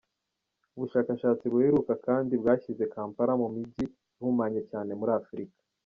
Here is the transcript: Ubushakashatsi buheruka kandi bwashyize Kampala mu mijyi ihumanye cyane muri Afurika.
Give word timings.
Ubushakashatsi 0.75 1.45
buheruka 1.53 1.93
kandi 2.05 2.33
bwashyize 2.41 2.83
Kampala 2.93 3.33
mu 3.41 3.47
mijyi 3.55 3.85
ihumanye 4.17 4.61
cyane 4.69 4.91
muri 4.99 5.11
Afurika. 5.21 5.57